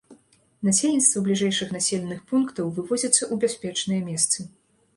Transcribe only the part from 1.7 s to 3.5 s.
населеных пунктаў вывозіцца ў